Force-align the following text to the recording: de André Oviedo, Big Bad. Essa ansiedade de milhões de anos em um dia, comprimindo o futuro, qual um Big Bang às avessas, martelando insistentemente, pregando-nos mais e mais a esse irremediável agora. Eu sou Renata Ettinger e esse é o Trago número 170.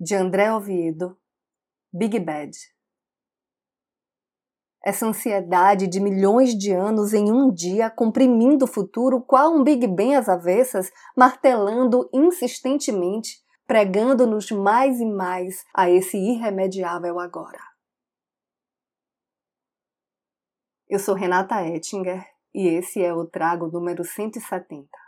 de 0.00 0.14
André 0.14 0.50
Oviedo, 0.50 1.14
Big 1.92 2.18
Bad. 2.18 2.56
Essa 4.82 5.06
ansiedade 5.06 5.86
de 5.86 6.00
milhões 6.00 6.56
de 6.56 6.72
anos 6.72 7.12
em 7.12 7.30
um 7.30 7.52
dia, 7.52 7.90
comprimindo 7.90 8.64
o 8.64 8.68
futuro, 8.68 9.20
qual 9.20 9.54
um 9.54 9.62
Big 9.62 9.86
Bang 9.86 10.14
às 10.14 10.26
avessas, 10.26 10.90
martelando 11.14 12.08
insistentemente, 12.14 13.44
pregando-nos 13.66 14.50
mais 14.50 14.98
e 15.00 15.04
mais 15.04 15.62
a 15.74 15.90
esse 15.90 16.16
irremediável 16.16 17.20
agora. 17.20 17.60
Eu 20.88 20.98
sou 20.98 21.14
Renata 21.14 21.62
Ettinger 21.68 22.26
e 22.54 22.66
esse 22.68 23.02
é 23.02 23.12
o 23.12 23.26
Trago 23.26 23.66
número 23.66 24.02
170. 24.02 24.99